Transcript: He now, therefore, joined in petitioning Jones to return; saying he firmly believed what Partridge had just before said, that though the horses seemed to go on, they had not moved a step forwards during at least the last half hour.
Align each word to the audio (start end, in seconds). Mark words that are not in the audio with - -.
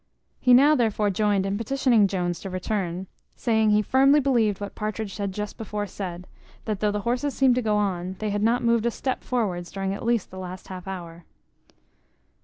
He 0.39 0.55
now, 0.55 0.73
therefore, 0.73 1.11
joined 1.11 1.45
in 1.45 1.59
petitioning 1.59 2.07
Jones 2.07 2.39
to 2.39 2.49
return; 2.49 3.05
saying 3.35 3.69
he 3.69 3.83
firmly 3.83 4.19
believed 4.19 4.59
what 4.59 4.73
Partridge 4.73 5.17
had 5.17 5.31
just 5.31 5.59
before 5.59 5.85
said, 5.85 6.25
that 6.65 6.79
though 6.79 6.89
the 6.89 7.01
horses 7.01 7.35
seemed 7.35 7.53
to 7.53 7.61
go 7.61 7.75
on, 7.75 8.15
they 8.17 8.31
had 8.31 8.41
not 8.41 8.63
moved 8.63 8.87
a 8.87 8.89
step 8.89 9.23
forwards 9.23 9.71
during 9.71 9.93
at 9.93 10.03
least 10.03 10.31
the 10.31 10.39
last 10.39 10.69
half 10.69 10.87
hour. 10.87 11.23